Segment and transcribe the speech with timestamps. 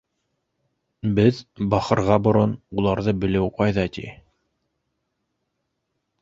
[1.19, 1.41] Беҙ
[1.73, 4.07] бахырға борон уларҙы белеү ҡайҙа ти?